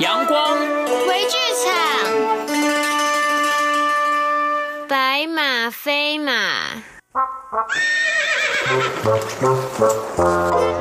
[0.00, 0.56] 阳光，
[1.06, 1.74] 回剧场，
[4.88, 6.32] 白马飞马。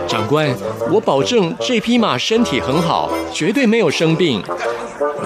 [0.08, 0.56] 长官，
[0.90, 4.42] 我保证这匹马身体很好，绝对没有生病。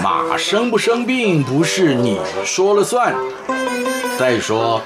[0.01, 3.15] 马生不生病不是你说了算。
[4.17, 4.81] 再说，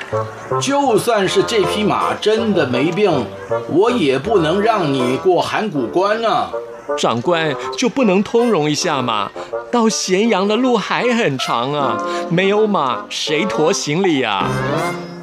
[0.61, 3.25] 就算是这匹马真的没病，
[3.69, 6.51] 我也不能让你过函谷关啊。
[6.97, 9.31] 长官就不能通融一下吗？
[9.71, 11.97] 到咸阳的路还很长啊，
[12.29, 14.45] 没有马谁驮行李呀？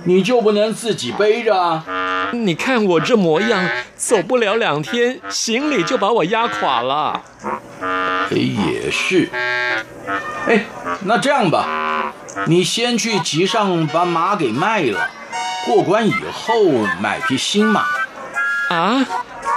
[0.06, 2.28] 你就不能自己背着啊？
[2.32, 7.22] 你看我这模样，走不了两天，行李就把我压垮了。
[8.30, 9.30] 哎，也是。
[10.46, 10.66] 哎，
[11.04, 12.12] 那这样吧，
[12.46, 15.08] 你先去集上把马给卖了，
[15.66, 16.62] 过关以后
[17.00, 17.84] 买匹新马。
[18.68, 19.06] 啊，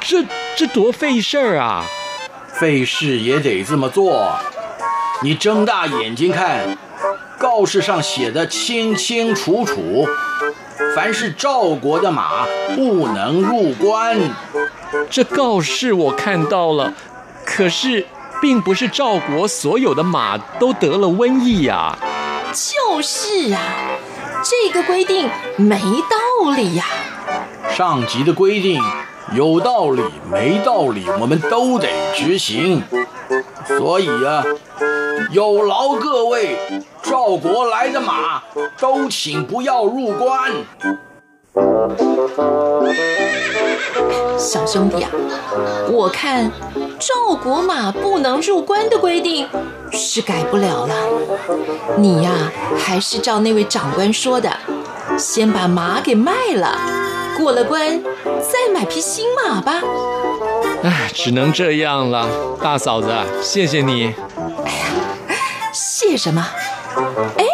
[0.02, 0.24] 这
[0.56, 1.84] 这多费事儿啊！
[2.60, 4.36] 费事也得这么做。
[5.22, 6.78] 你睁大眼睛看，
[7.38, 10.08] 告示上写的清清楚楚。
[10.96, 14.18] 凡是赵国的马不能入关。
[15.10, 16.94] 这告示我看到了，
[17.46, 18.06] 可是
[18.42, 21.98] 并不是赵国所有的马都得了瘟疫呀。
[22.54, 23.60] 就是啊，
[24.44, 26.86] 这个规定没道理呀。
[27.70, 28.82] 上级的规定
[29.34, 32.84] 有道理没道理，我们都得执行。
[33.66, 34.44] 所以啊，
[35.32, 36.58] 有劳各位。
[37.04, 38.44] 赵国来的马
[38.78, 40.52] 都请不要入关。
[44.38, 45.10] 小兄弟啊，
[45.90, 46.52] 我看
[47.00, 49.48] 赵国马不能入关的规定
[49.92, 50.94] 是改不了了。
[51.98, 54.52] 你呀，还是照那位长官说的，
[55.18, 56.78] 先把马给卖了，
[57.38, 58.02] 过了关
[58.42, 59.82] 再买匹新马吧。
[60.84, 62.28] 唉，只能这样了。
[62.62, 63.10] 大嫂子，
[63.42, 64.14] 谢谢你。
[64.66, 66.46] 哎呀，谢什么？
[67.38, 67.46] 哎，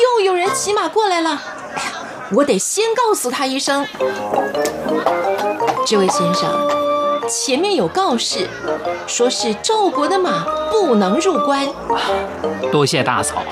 [0.00, 1.30] 又有人骑马过来了。
[1.74, 1.90] 哎呀，
[2.32, 3.86] 我得先告诉他一声。
[5.84, 6.68] 这位先生，
[7.28, 8.48] 前面有告示，
[9.06, 11.68] 说是赵国的马不能入关。
[12.70, 13.42] 多谢大嫂，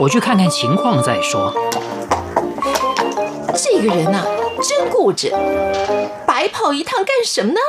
[0.00, 1.52] 我去看看情况再说。
[3.56, 4.24] 这个人呐，
[4.62, 5.32] 真固执，
[6.26, 7.60] 白跑一趟干什么呢？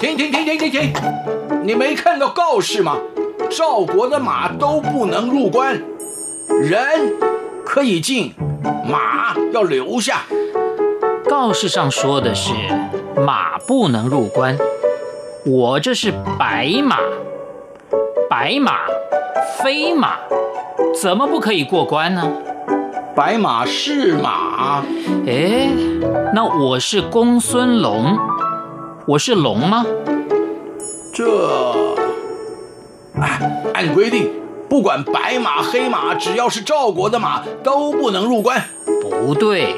[0.00, 0.92] 停停停停停停！
[1.62, 2.98] 你没看到告示吗？
[3.50, 5.80] 赵国的马都不能入关，
[6.48, 7.14] 人
[7.64, 8.34] 可以进，
[8.84, 10.22] 马要留下。
[11.28, 12.52] 告示上说的是
[13.16, 14.58] 马不能入关，
[15.46, 16.98] 我这是白马，
[18.28, 18.80] 白马
[19.62, 20.16] 飞马，
[21.00, 22.30] 怎么不可以过关呢？
[23.14, 24.82] 白马是马，
[25.26, 25.68] 哎，
[26.34, 28.16] 那我是公孙龙，
[29.06, 29.84] 我是龙吗？
[31.12, 31.24] 这，
[33.20, 34.30] 哎，按规定，
[34.68, 38.62] 不管白马黑马，只要是赵国的马都不能入关。
[39.02, 39.74] 不对，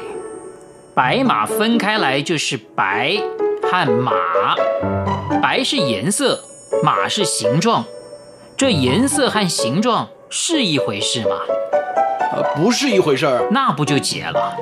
[0.93, 3.17] 白马分开来就是白
[3.63, 4.11] 和马，
[5.41, 6.41] 白是颜色，
[6.83, 7.85] 马是形状，
[8.55, 11.35] 这颜色和形状是一回事吗？
[12.31, 14.55] 呃，不是一回事儿，那不就结了？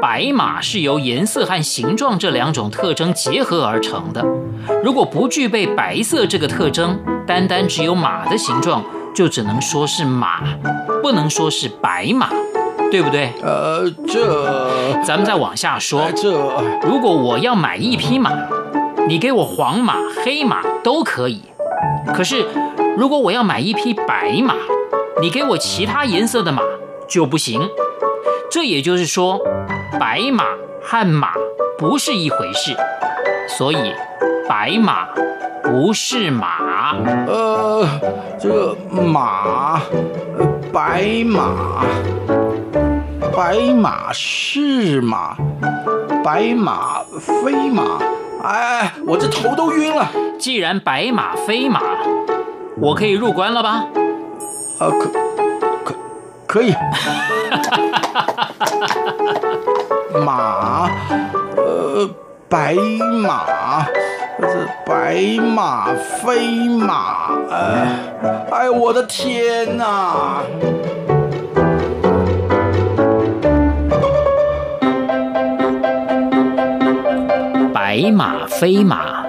[0.00, 4.24] 白马是由颜色和形状这两种特征结合而成的。
[4.84, 6.96] 如果不具备白色这个特征，
[7.26, 10.44] 单单只有马的形状，就只能说是马，
[11.02, 12.30] 不能说是白马，
[12.92, 13.32] 对不对？
[13.42, 16.08] 呃，这咱们再往下说。
[16.14, 16.30] 这
[16.82, 18.30] 如果我要买一匹马，
[19.08, 21.42] 你给我黄马、黑马都可以。
[22.14, 22.46] 可是
[22.96, 24.54] 如果我要买一匹白马，
[25.24, 26.60] 你给我其他颜色的马
[27.08, 27.58] 就不行。
[28.50, 29.40] 这也就是说，
[29.98, 30.44] 白马
[30.82, 31.32] 和马
[31.78, 32.76] 不是一回事，
[33.48, 33.94] 所以
[34.46, 35.08] 白马
[35.62, 36.94] 不是马。
[37.26, 37.88] 呃，
[38.38, 39.80] 这个马，
[40.70, 41.86] 白马，
[43.34, 45.38] 白马是马，
[46.22, 47.98] 白马飞马。
[48.42, 50.06] 哎，我这头都晕了。
[50.38, 51.80] 既然白马飞马，
[52.76, 53.86] 我可以入关了吧？
[54.78, 55.08] 啊，可
[55.84, 55.94] 可
[56.46, 56.74] 可以。
[60.24, 60.88] 马，
[61.56, 62.10] 呃，
[62.48, 63.86] 白马，
[64.40, 64.46] 这
[64.84, 67.86] 白马飞马，哎，
[68.50, 70.42] 哎，我的天哪！
[77.72, 79.24] 白马飞马，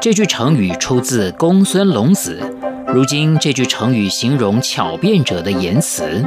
[0.00, 2.57] 这句成语出自公孙龙子。
[2.92, 6.24] 如今这句成语形容巧辩者的言辞。